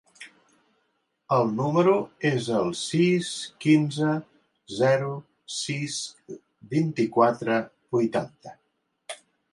[1.35, 1.91] El meu número
[2.29, 3.29] es el sis,
[3.65, 4.15] quinze,
[4.79, 5.13] zero,
[5.59, 5.99] sis,
[6.75, 7.59] vint-i-quatre,
[7.99, 8.57] vuitanta.